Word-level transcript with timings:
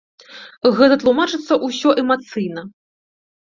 Гэта 0.79 0.97
тлумачыцца 1.03 1.53
ўсё 1.67 1.89
эмацыйна. 2.05 2.67